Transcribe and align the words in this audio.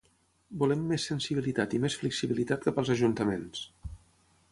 “Volem 0.61 0.85
més 0.91 1.03
sensibilitat 1.09 1.75
i 1.79 1.81
més 1.83 1.97
flexibilitat 2.03 2.65
cap 2.69 2.81
als 2.83 2.91
ajuntaments”. 2.97 3.63